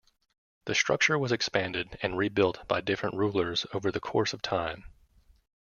The 0.65 0.73
structure 0.73 1.19
was 1.19 1.31
expanded 1.31 1.95
and 2.01 2.17
rebuilt 2.17 2.67
by 2.67 2.81
different 2.81 3.17
rulers 3.17 3.67
over 3.71 3.91
the 3.91 3.99
course 3.99 4.33
of 4.33 4.41
time. 4.41 4.83